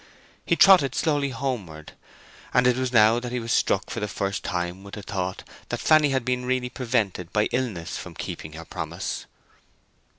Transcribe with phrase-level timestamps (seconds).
[0.47, 1.91] He trotted slowly homeward,
[2.55, 5.43] and it was now that he was struck for the first time with a thought
[5.69, 9.27] that Fanny had been really prevented by illness from keeping her promise.